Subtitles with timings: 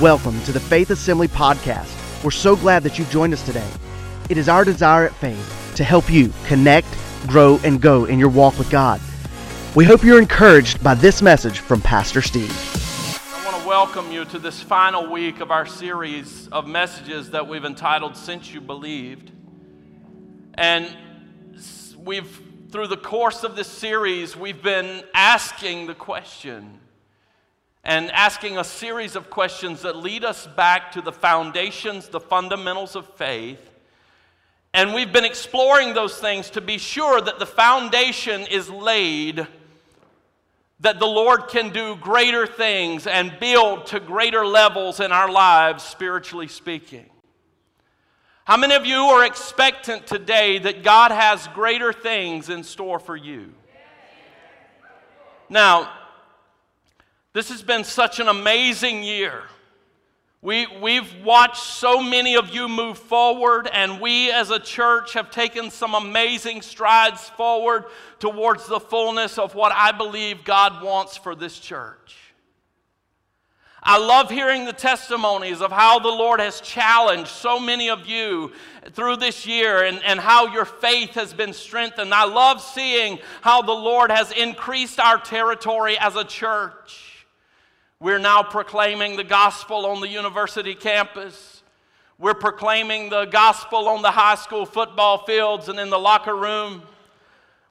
[0.00, 2.24] Welcome to the Faith Assembly Podcast.
[2.24, 3.68] We're so glad that you've joined us today.
[4.28, 6.88] It is our desire at Faith to help you connect,
[7.28, 9.00] grow, and go in your walk with God.
[9.76, 12.50] We hope you're encouraged by this message from Pastor Steve.
[13.32, 17.46] I want to welcome you to this final week of our series of messages that
[17.46, 19.30] we've entitled Since You Believed.
[20.54, 20.96] And
[21.98, 22.42] we've,
[22.72, 26.80] through the course of this series, we've been asking the question
[27.84, 32.96] and asking a series of questions that lead us back to the foundations, the fundamentals
[32.96, 33.60] of faith.
[34.72, 39.46] And we've been exploring those things to be sure that the foundation is laid,
[40.80, 45.84] that the Lord can do greater things and build to greater levels in our lives,
[45.84, 47.06] spiritually speaking.
[48.44, 53.16] How many of you are expectant today that God has greater things in store for
[53.16, 53.52] you?
[55.48, 55.92] Now,
[57.34, 59.42] this has been such an amazing year.
[60.40, 65.30] We, we've watched so many of you move forward, and we as a church have
[65.30, 67.86] taken some amazing strides forward
[68.20, 72.16] towards the fullness of what I believe God wants for this church.
[73.82, 78.52] I love hearing the testimonies of how the Lord has challenged so many of you
[78.92, 82.14] through this year and, and how your faith has been strengthened.
[82.14, 87.13] I love seeing how the Lord has increased our territory as a church.
[88.04, 91.62] We're now proclaiming the gospel on the university campus.
[92.18, 96.82] We're proclaiming the gospel on the high school football fields and in the locker room.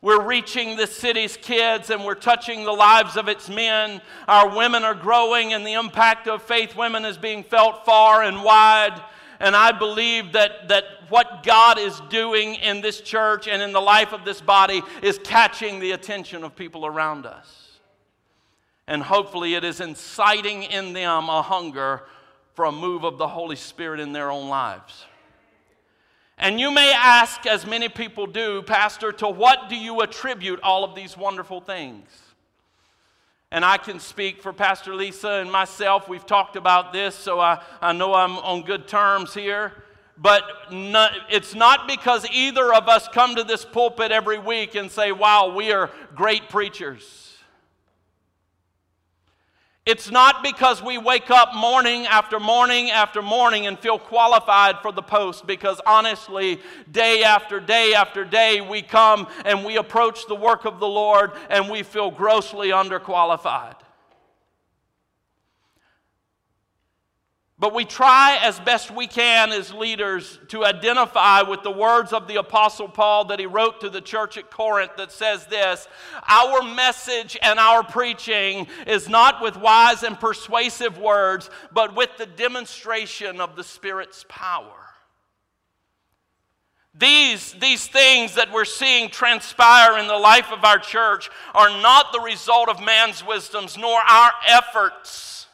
[0.01, 4.01] We're reaching the city's kids and we're touching the lives of its men.
[4.27, 8.43] Our women are growing, and the impact of faith women is being felt far and
[8.43, 8.99] wide.
[9.39, 13.81] And I believe that, that what God is doing in this church and in the
[13.81, 17.62] life of this body is catching the attention of people around us.
[18.87, 22.03] And hopefully, it is inciting in them a hunger
[22.53, 25.05] for a move of the Holy Spirit in their own lives.
[26.37, 30.83] And you may ask, as many people do, Pastor, to what do you attribute all
[30.83, 32.09] of these wonderful things?
[33.51, 36.09] And I can speak for Pastor Lisa and myself.
[36.09, 39.73] We've talked about this, so I, I know I'm on good terms here.
[40.17, 45.11] But it's not because either of us come to this pulpit every week and say,
[45.11, 47.32] wow, we are great preachers.
[49.85, 54.93] It's not because we wake up morning after morning after morning and feel qualified for
[54.93, 60.35] the post, because honestly, day after day after day, we come and we approach the
[60.35, 63.75] work of the Lord and we feel grossly underqualified.
[67.63, 72.27] But we try as best we can as leaders to identify with the words of
[72.27, 75.87] the Apostle Paul that he wrote to the church at Corinth that says this
[76.27, 82.25] Our message and our preaching is not with wise and persuasive words, but with the
[82.25, 84.89] demonstration of the Spirit's power.
[86.93, 92.11] These, these things that we're seeing transpire in the life of our church are not
[92.11, 95.47] the result of man's wisdoms nor our efforts,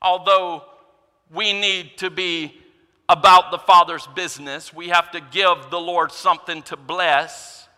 [0.00, 0.64] although
[1.32, 2.56] we need to be
[3.08, 4.72] about the Father's business.
[4.72, 7.68] We have to give the Lord something to bless.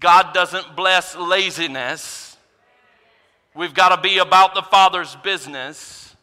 [0.00, 2.36] God doesn't bless laziness.
[3.54, 6.16] We've got to be about the Father's business.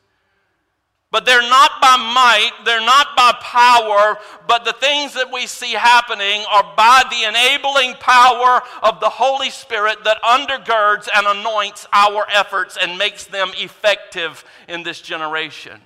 [1.12, 4.18] But they're not by might, they're not by power,
[4.48, 9.50] but the things that we see happening are by the enabling power of the Holy
[9.50, 15.80] Spirit that undergirds and anoints our efforts and makes them effective in this generation.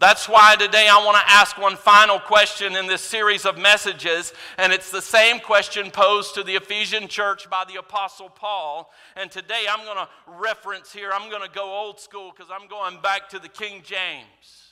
[0.00, 4.32] That's why today I want to ask one final question in this series of messages,
[4.56, 8.92] and it's the same question posed to the Ephesian church by the Apostle Paul.
[9.16, 10.08] And today I'm going to
[10.40, 13.82] reference here, I'm going to go old school because I'm going back to the King
[13.84, 14.68] James.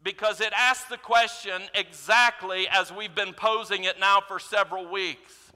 [0.00, 5.47] Because it asks the question exactly as we've been posing it now for several weeks.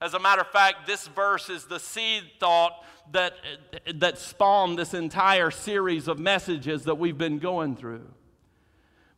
[0.00, 3.34] As a matter of fact, this verse is the seed thought that,
[3.94, 8.06] that spawned this entire series of messages that we've been going through.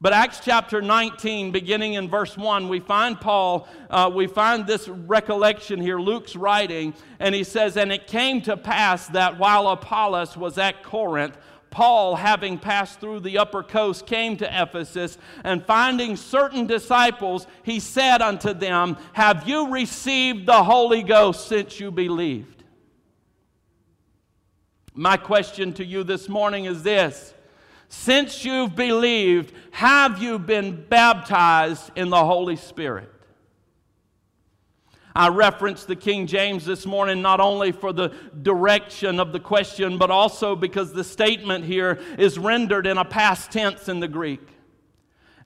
[0.01, 4.87] But Acts chapter 19, beginning in verse 1, we find Paul, uh, we find this
[4.87, 10.37] recollection here, Luke's writing, and he says, And it came to pass that while Apollos
[10.37, 11.37] was at Corinth,
[11.71, 17.81] Paul, having passed through the upper coast, came to Ephesus, and finding certain disciples, he
[17.81, 22.65] said unto them, Have you received the Holy Ghost since you believed?
[24.95, 27.35] My question to you this morning is this
[27.89, 33.13] Since you've believed, have you been baptized in the Holy Spirit?
[35.19, 39.99] I referenced the King James this morning not only for the direction of the question,
[39.99, 44.58] but also because the statement here is rendered in a past tense in the Greek.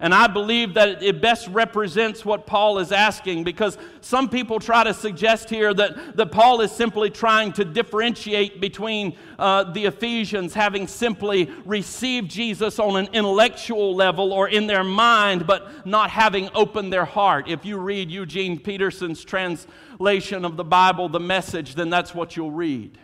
[0.02, 4.82] And I believe that it best represents what Paul is asking because some people try
[4.82, 10.54] to suggest here that, that Paul is simply trying to differentiate between uh, the Ephesians
[10.54, 16.50] having simply received Jesus on an intellectual level or in their mind, but not having
[16.52, 17.48] opened their heart.
[17.48, 22.50] If you read Eugene Peterson's translation of the Bible, the message, then that's what you'll
[22.50, 22.98] read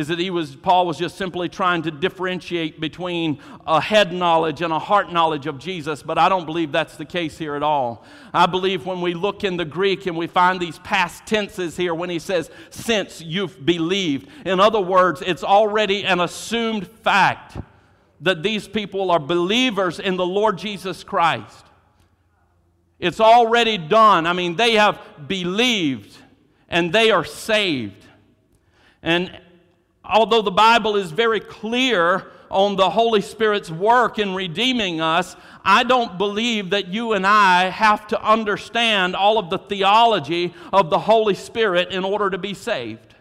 [0.00, 4.62] is that he was paul was just simply trying to differentiate between a head knowledge
[4.62, 7.62] and a heart knowledge of jesus but i don't believe that's the case here at
[7.62, 8.04] all.
[8.32, 11.94] I believe when we look in the greek and we find these past tenses here
[11.94, 14.28] when he says since you've believed.
[14.46, 17.58] In other words it's already an assumed fact
[18.20, 21.66] that these people are believers in the lord jesus christ.
[22.98, 24.26] It's already done.
[24.26, 26.16] I mean they have believed
[26.68, 28.06] and they are saved.
[29.02, 29.40] And
[30.10, 35.84] although the Bible is very clear on the Holy Spirit's work in redeeming us, I
[35.84, 40.98] don't believe that you and I have to understand all of the theology of the
[40.98, 43.14] Holy Spirit in order to be saved.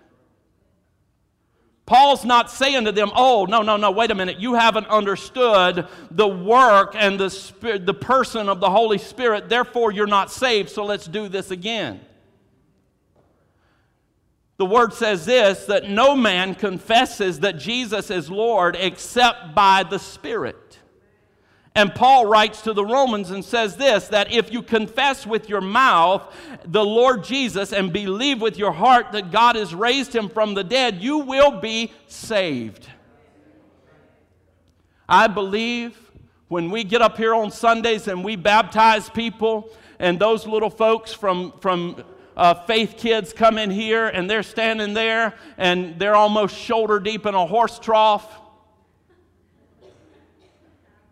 [1.86, 4.40] Paul's not saying to them, oh, no, no, no, wait a minute.
[4.40, 9.92] You haven't understood the work and the, spirit, the person of the Holy Spirit, therefore
[9.92, 12.00] you're not saved, so let's do this again
[14.60, 19.98] the word says this that no man confesses that Jesus is Lord except by the
[19.98, 20.78] Spirit.
[21.76, 25.62] And Paul writes to the Romans and says this that if you confess with your
[25.62, 26.36] mouth
[26.66, 30.64] the Lord Jesus and believe with your heart that God has raised him from the
[30.66, 32.90] dead, you will be saved.
[35.08, 35.98] I believe
[36.50, 39.70] when we get up here on Sundays and we baptize people,
[40.00, 42.04] and those little folks from, from
[42.40, 47.26] uh, faith kids come in here and they're standing there and they're almost shoulder deep
[47.26, 48.40] in a horse trough.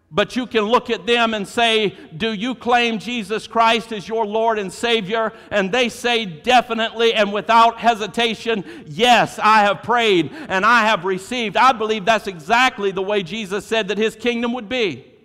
[0.10, 4.26] But you can look at them and say, Do you claim Jesus Christ as your
[4.26, 5.34] Lord and Savior?
[5.52, 11.58] And they say definitely and without hesitation, Yes, I have prayed and I have received.
[11.58, 15.17] I believe that's exactly the way Jesus said that His kingdom would be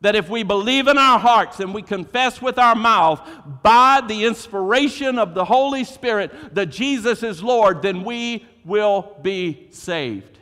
[0.00, 3.20] that if we believe in our hearts and we confess with our mouth
[3.62, 9.68] by the inspiration of the Holy Spirit that Jesus is Lord, then we will be
[9.70, 10.38] saved.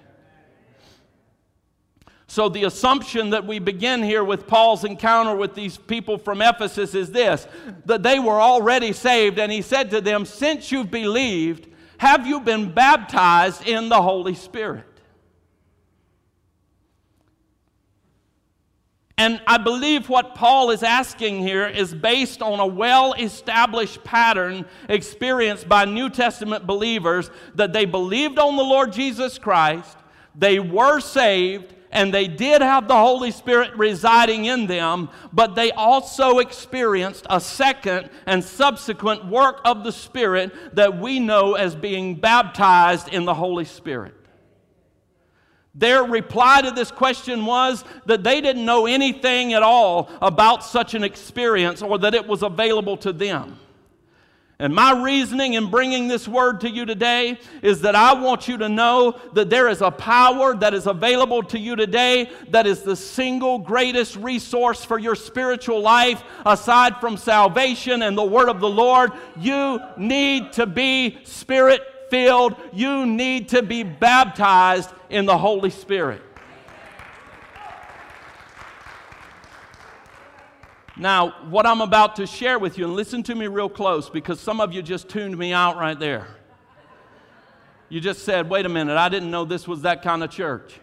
[2.31, 6.94] So, the assumption that we begin here with Paul's encounter with these people from Ephesus
[6.94, 7.46] is this
[7.87, 12.40] that they were already saved, and he said to them, Since you've believed, have you
[12.40, 14.84] been baptized in the Holy Spirit?
[19.19, 24.65] And I believe what Paul is asking here is based on a well established pattern
[24.88, 29.99] experienced by New Testament believers that they believed on the Lord Jesus Christ,
[30.37, 35.73] they were saved, and they did have the Holy Spirit residing in them, but they
[35.73, 42.15] also experienced a second and subsequent work of the Spirit that we know as being
[42.15, 44.15] baptized in the Holy Spirit.
[45.78, 50.94] Their reply to this question was that they didn't know anything at all about such
[50.94, 53.60] an experience or that it was available to them.
[54.58, 58.58] And my reasoning in bringing this word to you today is that I want you
[58.58, 62.82] to know that there is a power that is available to you today that is
[62.82, 68.58] the single greatest resource for your spiritual life aside from salvation and the word of
[68.58, 69.12] the Lord.
[69.38, 72.56] You need to be spirit filled.
[72.72, 76.22] You need to be baptized in the Holy Spirit.
[80.96, 84.41] Now, what I'm about to share with you, and listen to me real close because
[84.41, 86.27] some of you just tuned me out right there.
[87.88, 90.81] You just said, wait a minute, I didn't know this was that kind of church.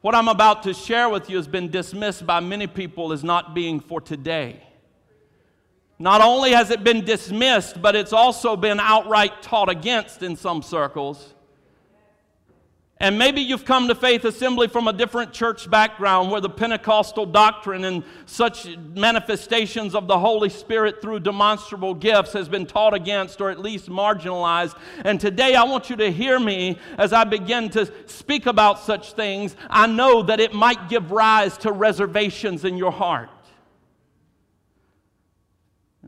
[0.00, 3.54] What I'm about to share with you has been dismissed by many people as not
[3.54, 4.62] being for today.
[5.98, 10.62] Not only has it been dismissed, but it's also been outright taught against in some
[10.62, 11.34] circles.
[13.00, 17.26] And maybe you've come to Faith Assembly from a different church background where the Pentecostal
[17.26, 23.40] doctrine and such manifestations of the Holy Spirit through demonstrable gifts has been taught against
[23.40, 24.76] or at least marginalized.
[25.04, 29.12] And today I want you to hear me as I begin to speak about such
[29.12, 29.54] things.
[29.70, 33.30] I know that it might give rise to reservations in your heart.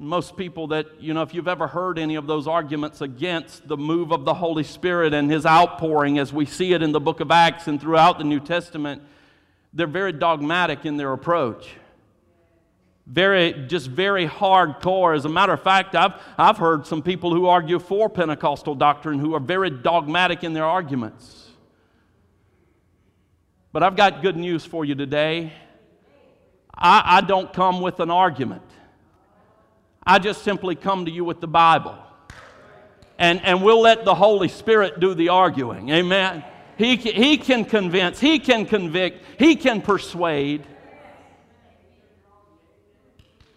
[0.02, 3.76] Most people that, you know, if you've ever heard any of those arguments against the
[3.76, 7.21] move of the Holy Spirit and his outpouring as we see it in the book
[7.21, 9.02] of Acts and throughout the New Testament,
[9.75, 11.75] they're very dogmatic in their approach.
[13.07, 15.14] very just very hardcore.
[15.14, 19.19] As a matter of fact I've, I've heard some people who argue for pentecostal doctrine
[19.19, 21.50] who are very dogmatic in their arguments.
[23.71, 25.52] But i've got good news for you today.
[26.75, 28.62] I, I don't come with an argument
[30.11, 31.97] i just simply come to you with the bible
[33.19, 36.45] and, and we'll let the holy spirit do the arguing amen
[36.76, 40.67] he, he can convince he can convict he can persuade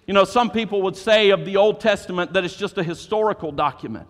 [0.05, 3.51] you know, some people would say of the Old Testament that it's just a historical
[3.51, 4.10] document.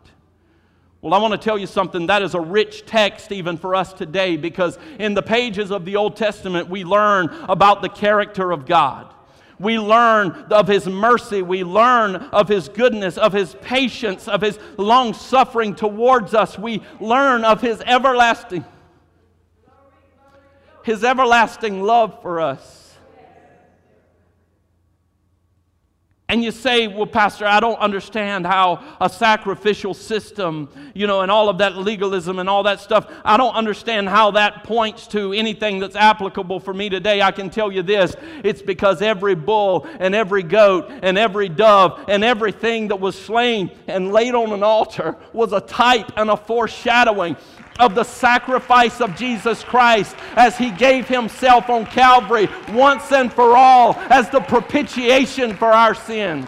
[1.01, 2.07] Well, I want to tell you something.
[2.07, 5.97] That is a rich text even for us today because in the pages of the
[5.97, 9.13] Old Testament, we learn about the character of God.
[9.59, 11.41] We learn of His mercy.
[11.41, 16.57] We learn of His goodness, of His patience, of His long suffering towards us.
[16.57, 18.65] We learn of His everlasting,
[20.83, 22.82] His everlasting love for us.
[26.33, 31.29] And you say, well, Pastor, I don't understand how a sacrificial system, you know, and
[31.29, 35.31] all of that legalism and all that stuff, I don't understand how that points to
[35.33, 37.21] anything that's applicable for me today.
[37.21, 42.03] I can tell you this it's because every bull and every goat and every dove
[42.07, 46.35] and everything that was slain and laid on an altar was a type and a
[46.35, 47.37] foreshadowing
[47.79, 53.55] of the sacrifice of Jesus Christ as he gave himself on Calvary once and for
[53.57, 56.47] all as the propitiation for our sins.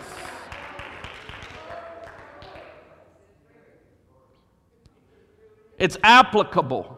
[5.78, 6.98] It's applicable.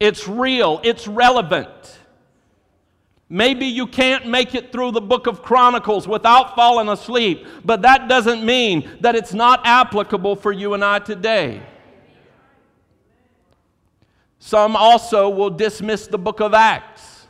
[0.00, 0.80] It's real.
[0.82, 1.98] It's relevant.
[3.28, 8.08] Maybe you can't make it through the book of Chronicles without falling asleep, but that
[8.08, 11.62] doesn't mean that it's not applicable for you and I today.
[14.46, 17.28] Some also will dismiss the book of Acts.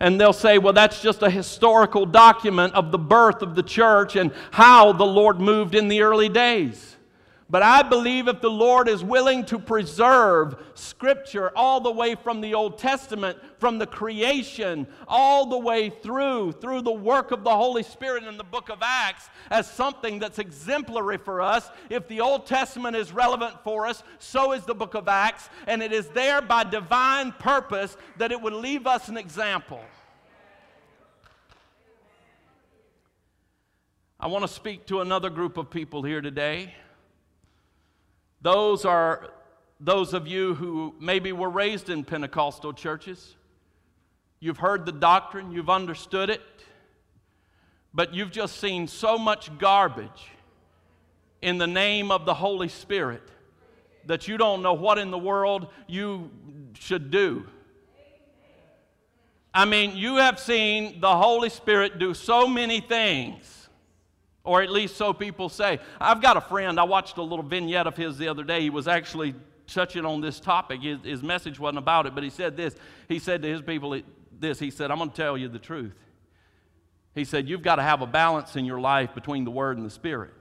[0.00, 4.16] And they'll say, well, that's just a historical document of the birth of the church
[4.16, 6.98] and how the Lord moved in the early days.
[7.50, 12.40] But I believe if the Lord is willing to preserve Scripture all the way from
[12.40, 17.50] the Old Testament, from the creation, all the way through, through the work of the
[17.50, 22.20] Holy Spirit in the book of Acts, as something that's exemplary for us, if the
[22.20, 26.06] Old Testament is relevant for us, so is the book of Acts, and it is
[26.10, 29.80] there by divine purpose that it would leave us an example.
[34.20, 36.74] I want to speak to another group of people here today.
[38.42, 39.30] Those are
[39.80, 43.36] those of you who maybe were raised in Pentecostal churches.
[44.38, 46.42] You've heard the doctrine, you've understood it,
[47.92, 50.30] but you've just seen so much garbage
[51.42, 53.22] in the name of the Holy Spirit
[54.06, 56.30] that you don't know what in the world you
[56.74, 57.46] should do.
[59.52, 63.59] I mean, you have seen the Holy Spirit do so many things
[64.44, 65.78] or at least so people say.
[66.00, 68.62] I've got a friend, I watched a little vignette of his the other day.
[68.62, 69.34] He was actually
[69.66, 70.82] touching on this topic.
[70.82, 72.74] His, his message wasn't about it, but he said this.
[73.08, 74.00] He said to his people
[74.38, 75.94] this He said, I'm going to tell you the truth.
[77.14, 79.86] He said, You've got to have a balance in your life between the Word and
[79.86, 80.32] the Spirit.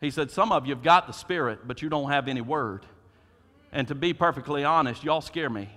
[0.00, 2.86] He said, Some of you have got the Spirit, but you don't have any Word.
[3.72, 5.68] And to be perfectly honest, y'all scare me.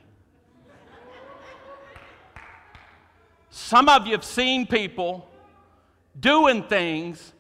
[3.50, 5.30] Some of you have seen people
[6.20, 7.34] doing things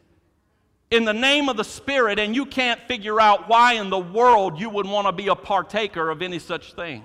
[0.91, 4.59] in the name of the Spirit, and you can't figure out why in the world
[4.59, 7.03] you would want to be a partaker of any such thing.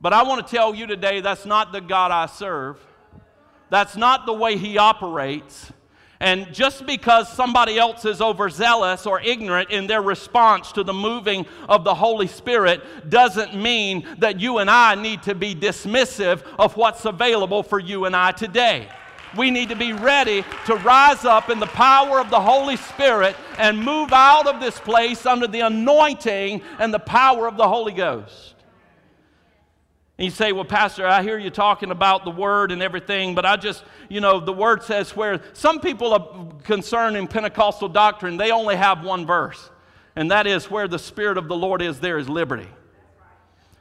[0.00, 2.78] But I want to tell you today that's not the God I serve.
[3.70, 5.72] That's not the way He operates.
[6.20, 11.46] And just because somebody else is overzealous or ignorant in their response to the moving
[11.68, 16.76] of the Holy Spirit doesn't mean that you and I need to be dismissive of
[16.76, 18.88] what's available for you and I today
[19.36, 23.36] we need to be ready to rise up in the power of the Holy Spirit
[23.58, 27.92] and move out of this place under the anointing and the power of the Holy
[27.92, 28.54] Ghost.
[30.16, 33.44] And you say, Well, Pastor, I hear you talking about the Word and everything, but
[33.44, 38.36] I just, you know, the Word says where some people are concerned in Pentecostal doctrine,
[38.36, 39.70] they only have one verse,
[40.14, 42.68] and that is where the Spirit of the Lord is, there is liberty.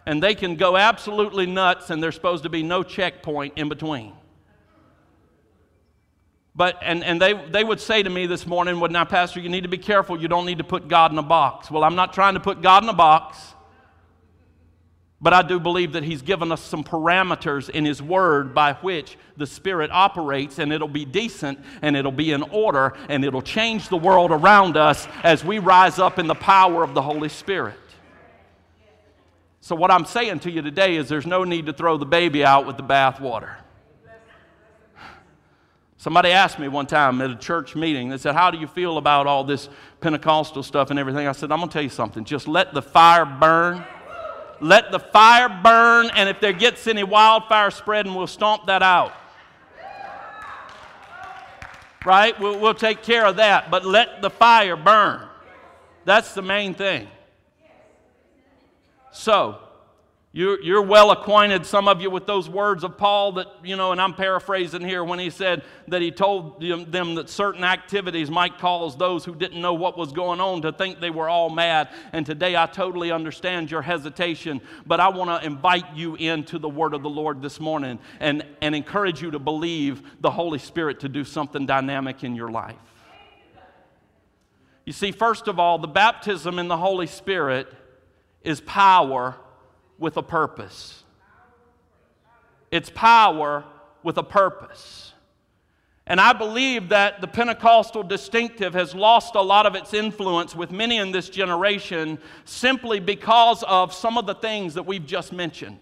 [0.05, 4.13] And they can go absolutely nuts, and there's supposed to be no checkpoint in between.
[6.55, 9.49] But, and, and they, they would say to me this morning, well, now, Pastor, you
[9.49, 10.21] need to be careful.
[10.21, 11.71] You don't need to put God in a box.
[11.71, 13.55] Well, I'm not trying to put God in a box,
[15.19, 19.17] but I do believe that He's given us some parameters in His Word by which
[19.35, 23.89] the Spirit operates, and it'll be decent, and it'll be in order, and it'll change
[23.89, 27.79] the world around us as we rise up in the power of the Holy Spirit.
[29.59, 32.45] So, what I'm saying to you today is there's no need to throw the baby
[32.45, 33.55] out with the bathwater.
[36.03, 38.97] Somebody asked me one time at a church meeting, they said, How do you feel
[38.97, 39.69] about all this
[40.01, 41.27] Pentecostal stuff and everything?
[41.27, 42.25] I said, I'm going to tell you something.
[42.25, 43.85] Just let the fire burn.
[44.59, 49.13] Let the fire burn, and if there gets any wildfire spreading, we'll stomp that out.
[52.05, 52.37] Right?
[52.37, 55.25] We'll, we'll take care of that, but let the fire burn.
[56.03, 57.07] That's the main thing.
[59.13, 59.57] So,
[60.35, 63.91] you're, you're well acquainted, some of you, with those words of Paul that, you know,
[63.91, 68.57] and I'm paraphrasing here when he said that he told them that certain activities might
[68.57, 71.89] cause those who didn't know what was going on to think they were all mad.
[72.13, 76.69] And today I totally understand your hesitation, but I want to invite you into the
[76.69, 81.01] word of the Lord this morning and, and encourage you to believe the Holy Spirit
[81.01, 82.75] to do something dynamic in your life.
[84.83, 87.71] You see, first of all, the baptism in the Holy Spirit
[88.41, 89.35] is power
[89.97, 91.03] with a purpose.
[92.71, 93.63] It's power
[94.01, 95.13] with a purpose.
[96.05, 100.69] And I believe that the Pentecostal distinctive has lost a lot of its influence with
[100.69, 105.79] many in this generation simply because of some of the things that we've just mentioned.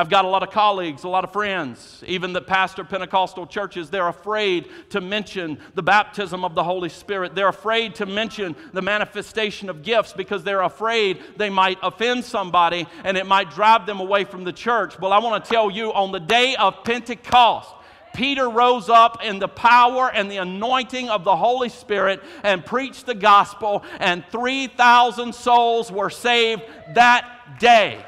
[0.00, 3.90] I've got a lot of colleagues, a lot of friends, even that pastor Pentecostal churches.
[3.90, 7.34] They're afraid to mention the baptism of the Holy Spirit.
[7.34, 12.86] They're afraid to mention the manifestation of gifts because they're afraid they might offend somebody
[13.04, 14.98] and it might drive them away from the church.
[14.98, 17.68] Well, I want to tell you on the day of Pentecost,
[18.14, 23.04] Peter rose up in the power and the anointing of the Holy Spirit and preached
[23.04, 26.62] the gospel, and 3,000 souls were saved
[26.94, 28.02] that day.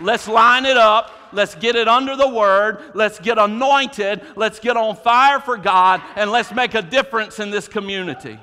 [0.00, 1.12] Let's line it up.
[1.32, 2.78] Let's get it under the word.
[2.94, 4.22] Let's get anointed.
[4.36, 6.02] Let's get on fire for God.
[6.14, 8.38] And let's make a difference in this community.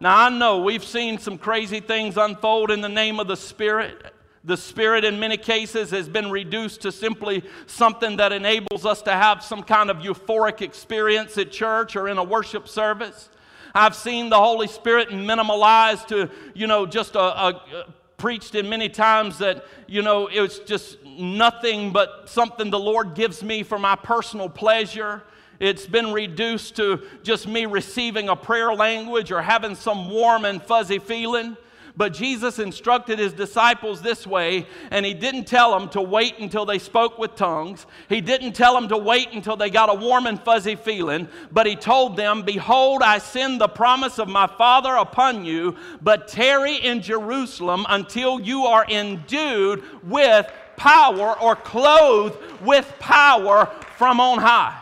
[0.00, 4.14] Now, I know we've seen some crazy things unfold in the name of the Spirit.
[4.44, 9.12] The Spirit, in many cases, has been reduced to simply something that enables us to
[9.12, 13.28] have some kind of euphoric experience at church or in a worship service.
[13.74, 17.86] I've seen the Holy Spirit minimalized to, you know, just a, a
[18.18, 23.14] preached in many times that, you know, it was just nothing but something the Lord
[23.14, 25.22] gives me for my personal pleasure.
[25.60, 30.60] It's been reduced to just me receiving a prayer language or having some warm and
[30.60, 31.56] fuzzy feeling.
[31.98, 36.64] But Jesus instructed his disciples this way, and he didn't tell them to wait until
[36.64, 37.86] they spoke with tongues.
[38.08, 41.66] He didn't tell them to wait until they got a warm and fuzzy feeling, but
[41.66, 46.76] he told them, Behold, I send the promise of my Father upon you, but tarry
[46.76, 54.80] in Jerusalem until you are endued with power or clothed with power from on high.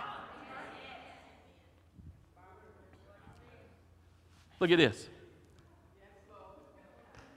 [4.61, 5.09] Look at this.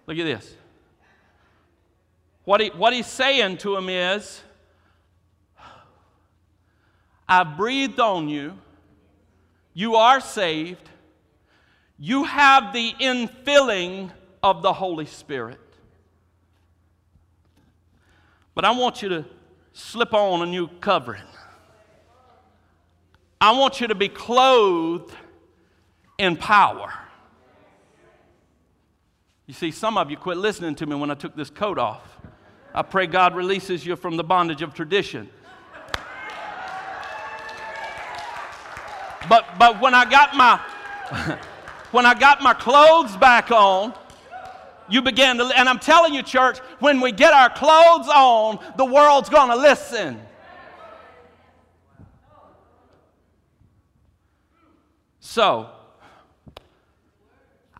[0.09, 0.55] Look at this.
[2.43, 4.41] What, he, what he's saying to him is,
[7.27, 8.57] I breathed on you.
[9.75, 10.89] You are saved.
[11.99, 14.09] You have the infilling
[14.41, 15.59] of the Holy Spirit.
[18.55, 19.25] But I want you to
[19.73, 21.21] slip on a new covering.
[23.39, 25.13] I want you to be clothed
[26.17, 26.98] in power.
[29.49, 32.19] You see, some of you quit listening to me when I took this coat off.
[32.71, 35.27] I pray God releases you from the bondage of tradition.
[39.27, 40.57] But, but when I got my
[41.91, 43.95] when I got my clothes back on,
[44.88, 48.85] you began to, and I'm telling you, church, when we get our clothes on, the
[48.85, 50.21] world's to listen.
[55.19, 55.71] So,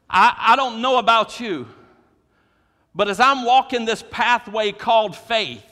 [0.10, 1.68] I, I don't know about you,
[2.96, 5.64] but as I'm walking this pathway called faith,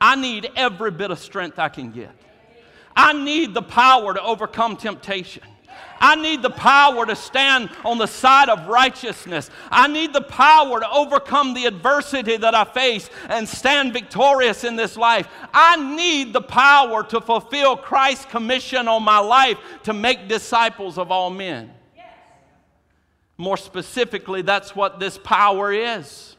[0.00, 2.10] I need every bit of strength I can get.
[2.96, 5.42] I need the power to overcome temptation.
[6.00, 9.50] I need the power to stand on the side of righteousness.
[9.70, 14.76] I need the power to overcome the adversity that I face and stand victorious in
[14.76, 15.28] this life.
[15.54, 21.10] I need the power to fulfill Christ's commission on my life to make disciples of
[21.10, 21.72] all men.
[23.38, 26.36] More specifically, that's what this power is.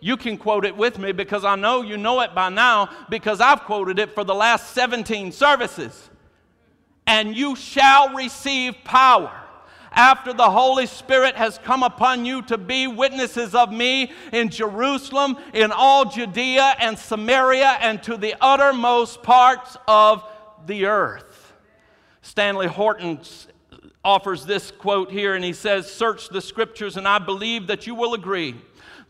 [0.00, 3.40] You can quote it with me because I know you know it by now because
[3.40, 6.08] I've quoted it for the last 17 services.
[7.06, 9.40] And you shall receive power
[9.92, 15.36] after the Holy Spirit has come upon you to be witnesses of me in Jerusalem,
[15.52, 20.24] in all Judea and Samaria, and to the uttermost parts of
[20.66, 21.52] the earth.
[22.22, 23.20] Stanley Horton
[24.04, 27.94] offers this quote here, and he says, Search the scriptures, and I believe that you
[27.94, 28.56] will agree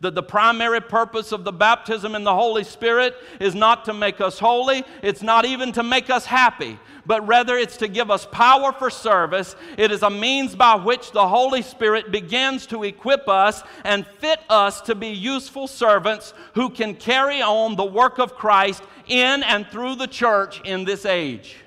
[0.01, 4.19] that the primary purpose of the baptism in the Holy Spirit is not to make
[4.19, 8.25] us holy, it's not even to make us happy, but rather it's to give us
[8.31, 9.55] power for service.
[9.77, 14.39] It is a means by which the Holy Spirit begins to equip us and fit
[14.49, 19.67] us to be useful servants who can carry on the work of Christ in and
[19.67, 21.57] through the church in this age.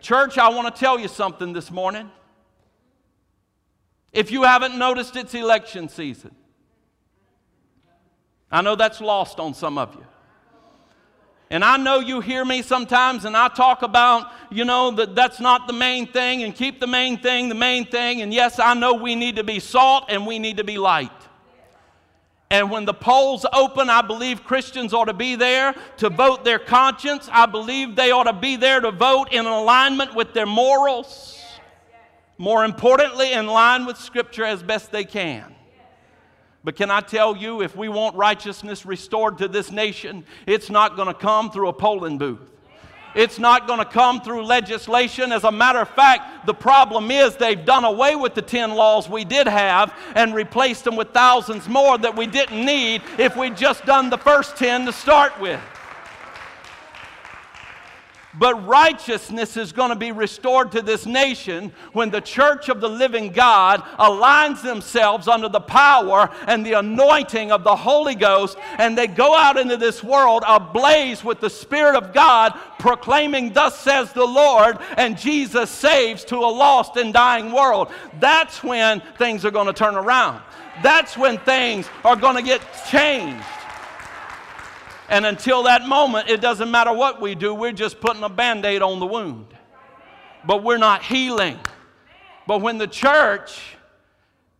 [0.00, 2.10] Church, I want to tell you something this morning.
[4.18, 6.34] If you haven't noticed, it's election season.
[8.50, 10.04] I know that's lost on some of you.
[11.50, 15.38] And I know you hear me sometimes, and I talk about, you know, that that's
[15.38, 18.20] not the main thing, and keep the main thing the main thing.
[18.20, 21.12] And yes, I know we need to be salt and we need to be light.
[22.50, 26.58] And when the polls open, I believe Christians ought to be there to vote their
[26.58, 27.28] conscience.
[27.30, 31.37] I believe they ought to be there to vote in alignment with their morals.
[32.38, 35.54] More importantly, in line with Scripture as best they can.
[36.64, 40.96] But can I tell you, if we want righteousness restored to this nation, it's not
[40.96, 42.52] going to come through a polling booth.
[43.14, 45.32] It's not going to come through legislation.
[45.32, 49.08] As a matter of fact, the problem is they've done away with the 10 laws
[49.08, 53.56] we did have and replaced them with thousands more that we didn't need if we'd
[53.56, 55.60] just done the first 10 to start with.
[58.38, 62.88] But righteousness is going to be restored to this nation when the church of the
[62.88, 68.96] living God aligns themselves under the power and the anointing of the Holy Ghost, and
[68.96, 74.12] they go out into this world ablaze with the Spirit of God, proclaiming, Thus says
[74.12, 77.90] the Lord, and Jesus saves to a lost and dying world.
[78.20, 80.42] That's when things are going to turn around.
[80.82, 83.44] That's when things are going to get changed.
[85.08, 88.64] And until that moment, it doesn't matter what we do, we're just putting a band
[88.64, 89.46] aid on the wound.
[90.44, 91.58] But we're not healing.
[92.46, 93.76] But when the church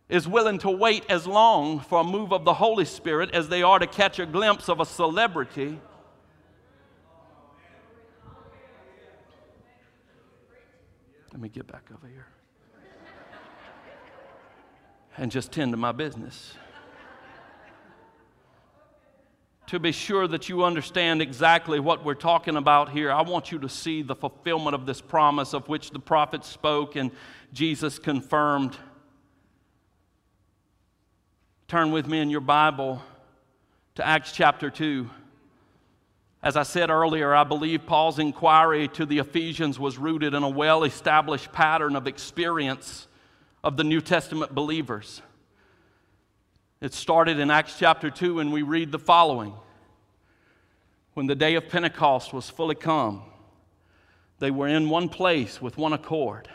[0.09, 3.61] is willing to wait as long for a move of the Holy Spirit as they
[3.61, 5.79] are to catch a glimpse of a celebrity,
[11.31, 12.27] let me get back over here
[15.17, 16.53] and just tend to my business
[19.69, 23.59] to be sure that you understand exactly what we're talking about here, I want you
[23.59, 27.11] to see the fulfillment of this promise of which the prophet spoke and
[27.53, 28.75] Jesus confirmed.
[31.67, 32.99] Turn with me in your Bible
[33.93, 35.07] to Acts chapter 2.
[36.41, 40.49] As I said earlier, I believe Paul's inquiry to the Ephesians was rooted in a
[40.49, 43.07] well established pattern of experience
[43.63, 45.21] of the New Testament believers.
[46.81, 49.53] It started in Acts chapter 2, and we read the following
[51.13, 53.23] When the day of Pentecost was fully come,
[54.39, 56.47] they were in one place with one accord.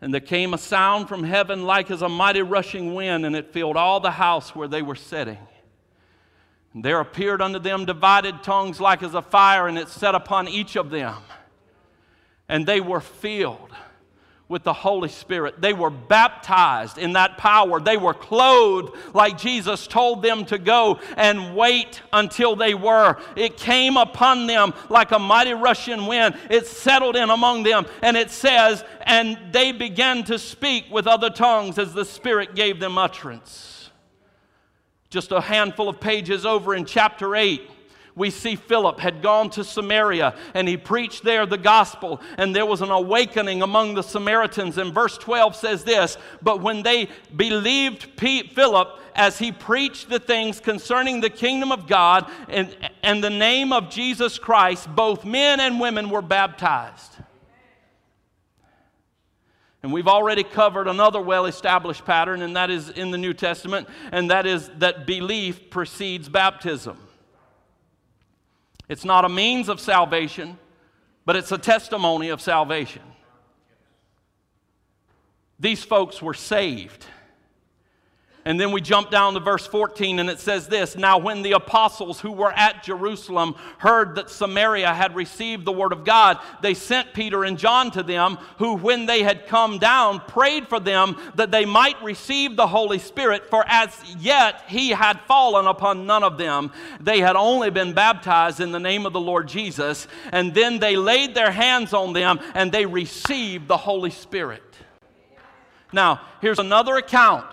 [0.00, 3.52] And there came a sound from heaven like as a mighty rushing wind, and it
[3.52, 5.38] filled all the house where they were sitting.
[6.72, 10.48] And there appeared unto them divided tongues like as a fire, and it set upon
[10.48, 11.16] each of them.
[12.48, 13.72] And they were filled
[14.48, 15.60] with the Holy Spirit.
[15.60, 17.80] They were baptized in that power.
[17.80, 23.16] They were clothed like Jesus told them to go and wait until they were.
[23.34, 26.36] It came upon them like a mighty rushing wind.
[26.50, 27.86] It settled in among them.
[28.02, 32.78] And it says, and they began to speak with other tongues as the Spirit gave
[32.78, 33.90] them utterance.
[35.08, 37.70] Just a handful of pages over in chapter 8
[38.14, 42.66] we see Philip had gone to Samaria and he preached there the gospel, and there
[42.66, 44.76] was an awakening among the Samaritans.
[44.78, 50.60] And verse 12 says this But when they believed Philip as he preached the things
[50.60, 55.80] concerning the kingdom of God and, and the name of Jesus Christ, both men and
[55.80, 57.12] women were baptized.
[59.82, 63.88] And we've already covered another well established pattern, and that is in the New Testament,
[64.12, 66.96] and that is that belief precedes baptism.
[68.88, 70.58] It's not a means of salvation,
[71.24, 73.02] but it's a testimony of salvation.
[75.58, 77.06] These folks were saved.
[78.44, 81.52] And then we jump down to verse 14 and it says this Now, when the
[81.52, 86.74] apostles who were at Jerusalem heard that Samaria had received the word of God, they
[86.74, 91.16] sent Peter and John to them, who, when they had come down, prayed for them
[91.36, 96.24] that they might receive the Holy Spirit, for as yet he had fallen upon none
[96.24, 96.72] of them.
[97.00, 100.08] They had only been baptized in the name of the Lord Jesus.
[100.32, 104.62] And then they laid their hands on them and they received the Holy Spirit.
[105.92, 107.46] Now, here's another account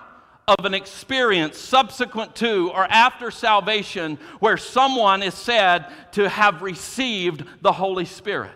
[0.58, 7.44] of an experience subsequent to or after salvation where someone is said to have received
[7.62, 8.52] the Holy Spirit.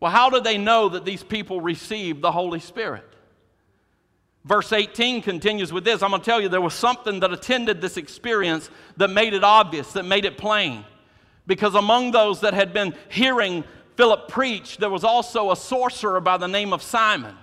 [0.00, 3.08] Well, how do they know that these people received the Holy Spirit?
[4.44, 6.02] Verse 18 continues with this.
[6.02, 9.44] I'm going to tell you there was something that attended this experience that made it
[9.44, 10.84] obvious, that made it plain.
[11.46, 13.64] Because among those that had been hearing
[13.96, 17.36] Philip preach, there was also a sorcerer by the name of Simon.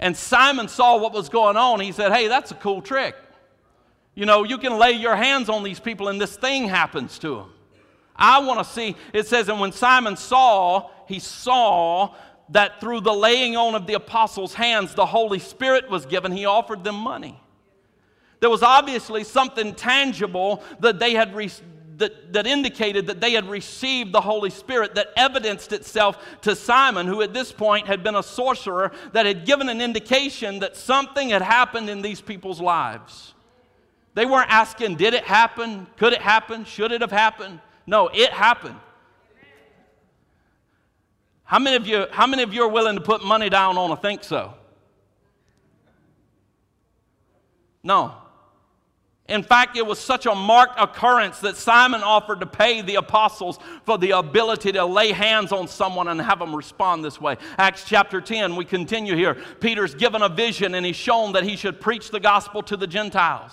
[0.00, 1.78] And Simon saw what was going on.
[1.78, 3.14] He said, Hey, that's a cool trick.
[4.14, 7.36] You know, you can lay your hands on these people and this thing happens to
[7.36, 7.52] them.
[8.16, 12.14] I want to see, it says, and when Simon saw, he saw
[12.50, 16.44] that through the laying on of the apostles' hands, the Holy Spirit was given, he
[16.44, 17.40] offered them money.
[18.40, 21.50] There was obviously something tangible that they had re-
[22.00, 27.06] that, that indicated that they had received the Holy Spirit that evidenced itself to Simon,
[27.06, 31.30] who at this point had been a sorcerer, that had given an indication that something
[31.30, 33.34] had happened in these people's lives.
[34.14, 35.86] They weren't asking, did it happen?
[35.96, 36.64] Could it happen?
[36.64, 37.60] Should it have happened?
[37.86, 38.76] No, it happened.
[41.44, 43.90] How many of you, how many of you are willing to put money down on
[43.90, 44.54] a think so?
[47.82, 48.14] No.
[49.30, 53.60] In fact, it was such a marked occurrence that Simon offered to pay the apostles
[53.84, 57.36] for the ability to lay hands on someone and have them respond this way.
[57.56, 59.36] Acts chapter 10, we continue here.
[59.60, 62.88] Peter's given a vision and he's shown that he should preach the gospel to the
[62.88, 63.52] Gentiles.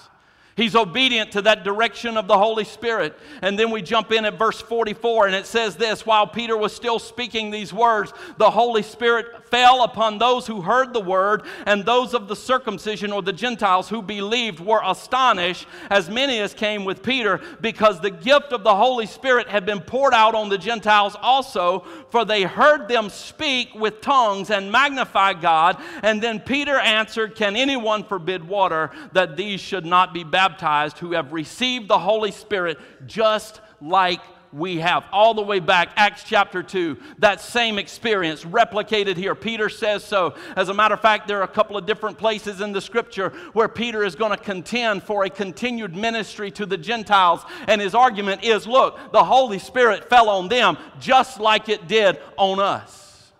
[0.57, 3.15] He's obedient to that direction of the Holy Spirit.
[3.43, 6.73] And then we jump in at verse 44, and it says this While Peter was
[6.73, 11.85] still speaking these words, the Holy Spirit fell upon those who heard the word, and
[11.85, 16.85] those of the circumcision or the Gentiles who believed were astonished, as many as came
[16.85, 20.57] with Peter, because the gift of the Holy Spirit had been poured out on the
[20.57, 25.79] Gentiles also, for they heard them speak with tongues and magnify God.
[26.01, 30.46] And then Peter answered, Can anyone forbid water that these should not be baptized?
[30.47, 34.21] Baptized who have received the Holy Spirit just like
[34.53, 35.03] we have.
[35.11, 39.35] All the way back, Acts chapter 2, that same experience replicated here.
[39.35, 40.35] Peter says so.
[40.55, 43.33] As a matter of fact, there are a couple of different places in the scripture
[43.51, 47.41] where Peter is going to contend for a continued ministry to the Gentiles.
[47.67, 52.19] And his argument is look, the Holy Spirit fell on them just like it did
[52.37, 53.33] on us.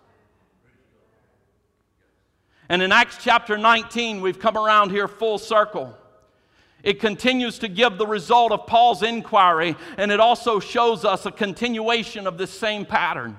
[2.68, 5.97] And in Acts chapter 19, we've come around here full circle.
[6.82, 11.32] It continues to give the result of Paul's inquiry, and it also shows us a
[11.32, 13.36] continuation of this same pattern.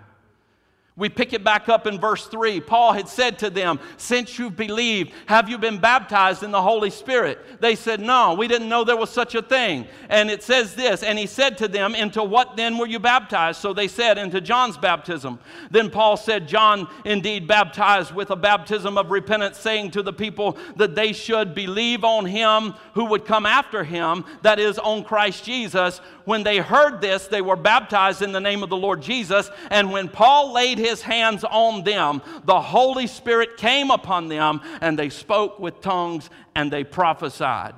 [0.99, 2.59] We pick it back up in verse 3.
[2.59, 6.89] Paul had said to them, Since you've believed, have you been baptized in the Holy
[6.89, 7.61] Spirit?
[7.61, 9.87] They said, No, we didn't know there was such a thing.
[10.09, 13.61] And it says this, and he said to them, Into what then were you baptized?
[13.61, 15.39] So they said, Into John's baptism.
[15.71, 20.57] Then Paul said, John indeed baptized with a baptism of repentance, saying to the people
[20.75, 25.45] that they should believe on him who would come after him, that is, on Christ
[25.45, 26.01] Jesus.
[26.25, 29.49] When they heard this, they were baptized in the name of the Lord Jesus.
[29.71, 34.97] And when Paul laid his hands on them, the Holy Spirit came upon them, and
[34.97, 37.75] they spoke with tongues and they prophesied.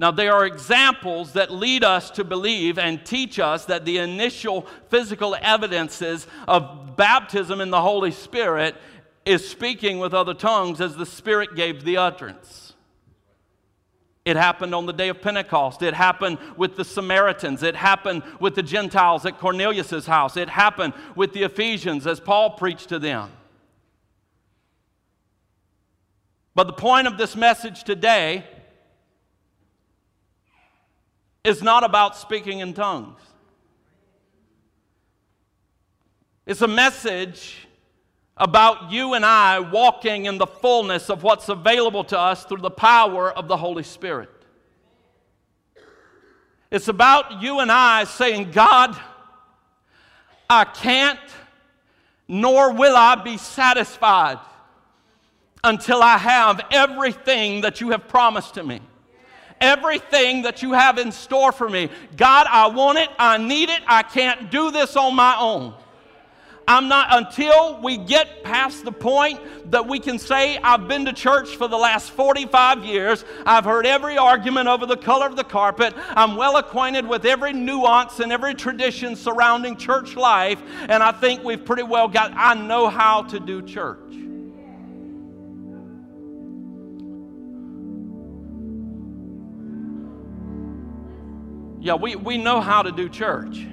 [0.00, 4.66] Now, there are examples that lead us to believe and teach us that the initial
[4.90, 8.76] physical evidences of baptism in the Holy Spirit
[9.24, 12.67] is speaking with other tongues as the Spirit gave the utterance.
[14.28, 15.80] It happened on the day of Pentecost.
[15.80, 17.62] It happened with the Samaritans.
[17.62, 20.36] It happened with the Gentiles at Cornelius' house.
[20.36, 23.30] It happened with the Ephesians as Paul preached to them.
[26.54, 28.44] But the point of this message today
[31.42, 33.22] is not about speaking in tongues.
[36.44, 37.66] It's a message
[38.38, 42.70] about you and I walking in the fullness of what's available to us through the
[42.70, 44.30] power of the Holy Spirit.
[46.70, 48.96] It's about you and I saying, God,
[50.48, 51.18] I can't,
[52.28, 54.38] nor will I be satisfied
[55.64, 58.80] until I have everything that you have promised to me.
[59.60, 61.90] Everything that you have in store for me.
[62.16, 63.08] God, I want it.
[63.18, 63.80] I need it.
[63.88, 65.74] I can't do this on my own.
[66.68, 71.14] I'm not, until we get past the point that we can say, I've been to
[71.14, 75.44] church for the last 45 years, I've heard every argument over the color of the
[75.44, 81.10] carpet, I'm well acquainted with every nuance and every tradition surrounding church life, and I
[81.10, 83.98] think we've pretty well got, I know how to do church.
[91.80, 93.66] Yeah, we, we know how to do church.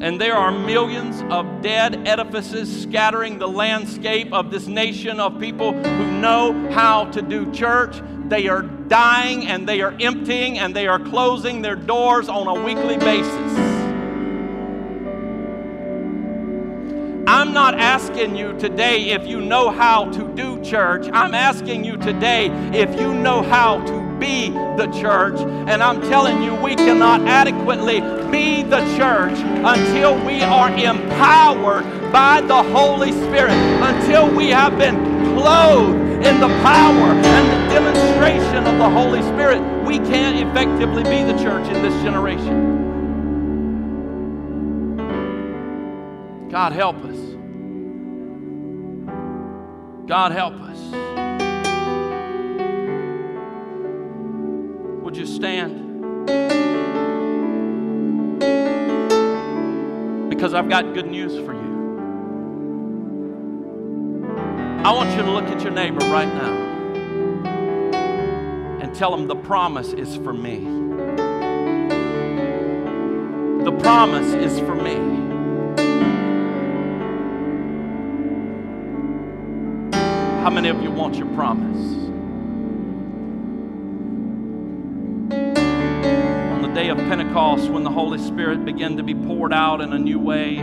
[0.00, 5.74] And there are millions of dead edifices scattering the landscape of this nation of people
[5.74, 8.00] who know how to do church.
[8.28, 12.64] They are dying and they are emptying and they are closing their doors on a
[12.64, 13.70] weekly basis.
[17.26, 21.10] I'm not asking you today if you know how to do church.
[21.12, 25.38] I'm asking you today if you know how to be the church.
[25.40, 32.40] And I'm telling you, we cannot adequately be the church until we are empowered by
[32.40, 34.96] the Holy Spirit, until we have been
[35.34, 39.60] clothed in the power and the demonstration of the Holy Spirit.
[39.84, 42.78] We can't effectively be the church in this generation.
[46.50, 47.16] God help us.
[50.06, 50.78] God help us.
[55.04, 56.69] Would you stand?
[60.40, 61.70] Because I've got good news for you.
[64.82, 66.54] I want you to look at your neighbor right now
[68.80, 70.60] and tell him the promise is for me.
[73.64, 74.94] The promise is for me.
[80.42, 81.99] How many of you want your promise?
[86.90, 90.56] Of Pentecost, when the Holy Spirit began to be poured out in a new way,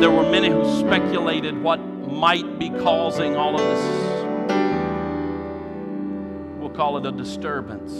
[0.00, 3.84] there were many who speculated what might be causing all of this.
[6.58, 7.92] We'll call it a disturbance.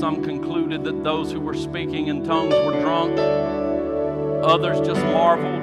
[0.00, 3.18] Some concluded that those who were speaking in tongues were drunk.
[4.44, 5.62] Others just marveled.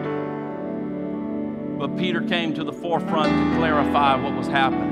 [1.79, 4.90] But Peter came to the forefront to clarify what was happening.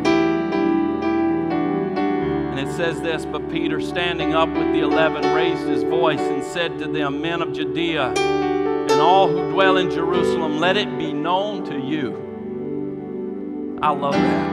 [2.75, 6.87] Says this But Peter, standing up with the eleven, raised his voice and said to
[6.87, 11.77] them, Men of Judea, and all who dwell in Jerusalem, let it be known to
[11.77, 13.77] you.
[13.81, 14.49] I love that.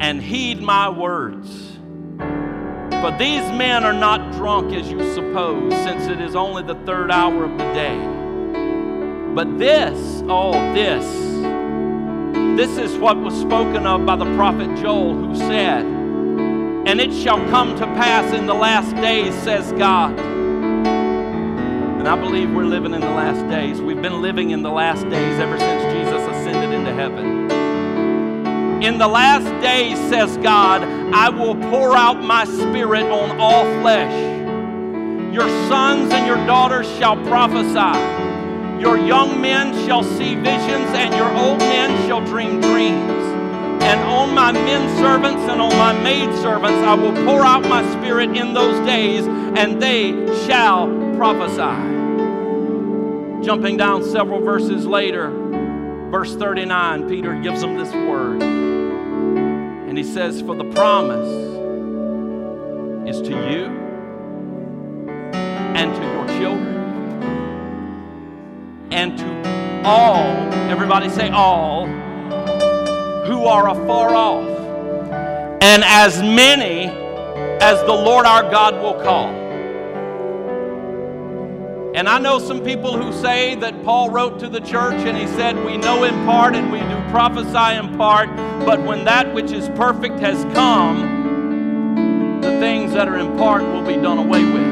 [0.00, 1.76] And heed my words.
[2.18, 7.10] For these men are not drunk as you suppose, since it is only the third
[7.10, 7.98] hour of the day.
[9.34, 11.04] But this, oh, this,
[12.56, 15.99] this is what was spoken of by the prophet Joel, who said,
[16.86, 20.18] And it shall come to pass in the last days, says God.
[22.00, 23.80] And I believe we're living in the last days.
[23.80, 27.50] We've been living in the last days ever since Jesus ascended into heaven.
[28.82, 30.82] In the last days, says God,
[31.14, 34.12] I will pour out my spirit on all flesh.
[35.34, 37.98] Your sons and your daughters shall prophesy.
[38.80, 43.29] Your young men shall see visions, and your old men shall dream dreams.
[43.82, 47.82] And on my men servants and on my maid servants I will pour out my
[47.92, 50.12] spirit in those days, and they
[50.46, 51.98] shall prophesy.
[53.44, 55.30] Jumping down several verses later,
[56.10, 58.42] verse 39, Peter gives them this word.
[58.42, 61.28] And he says, For the promise
[63.08, 63.66] is to you
[65.74, 66.80] and to your children
[68.92, 71.86] and to all, everybody say all,
[73.30, 74.44] who are afar off,
[75.62, 76.86] and as many
[77.60, 79.28] as the Lord our God will call.
[81.94, 85.28] And I know some people who say that Paul wrote to the church and he
[85.36, 88.34] said, We know in part and we do prophesy in part,
[88.66, 93.86] but when that which is perfect has come, the things that are in part will
[93.86, 94.69] be done away with.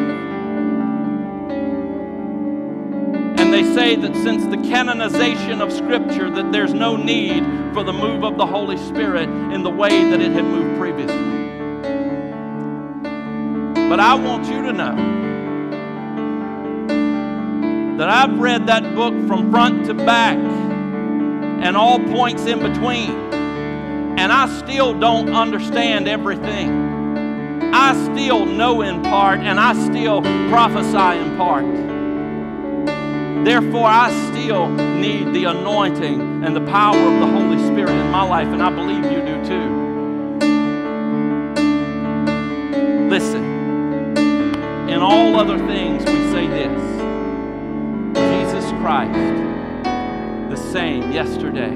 [3.49, 7.95] And they say that since the canonization of Scripture, that there's no need for the
[7.95, 11.17] move of the Holy Spirit in the way that it had moved previously.
[13.89, 14.97] But I want you to know
[17.97, 23.13] that I've read that book from front to back and all points in between,
[24.19, 27.73] and I still don't understand everything.
[27.73, 31.98] I still know in part, and I still prophesy in part.
[33.44, 38.22] Therefore, I still need the anointing and the power of the Holy Spirit in my
[38.22, 39.88] life, and I believe you do too.
[43.09, 43.44] Listen,
[44.88, 46.98] in all other things, we say this
[48.14, 49.12] Jesus Christ,
[50.51, 51.74] the same yesterday,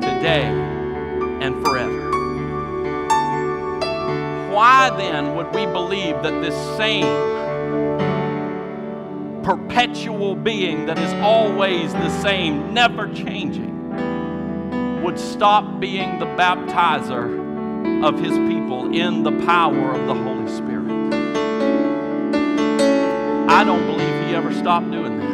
[0.00, 0.46] today,
[1.40, 2.10] and forever.
[4.52, 7.04] Why then would we believe that this same
[9.42, 13.90] perpetual being that is always the same, never changing,
[15.02, 17.40] would stop being the baptizer
[18.04, 20.90] of his people in the power of the Holy Spirit.
[23.50, 25.32] I don't believe he ever stopped doing that.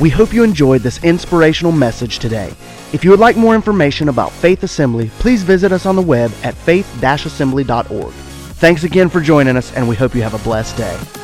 [0.00, 2.52] We hope you enjoyed this inspirational message today.
[2.92, 6.32] If you would like more information about Faith Assembly, please visit us on the web
[6.42, 8.12] at faith-assembly.org.
[8.12, 11.21] Thanks again for joining us, and we hope you have a blessed day.